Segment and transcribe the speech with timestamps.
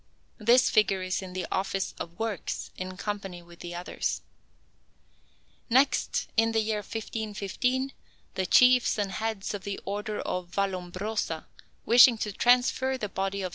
[0.39, 4.23] This figure is in the Office of Works, in company with the others.
[5.69, 7.93] Next, in the year 1515,
[8.33, 11.45] the chiefs and heads of the Order of Vallombrosa,
[11.85, 13.49] wishing to transfer the body of S.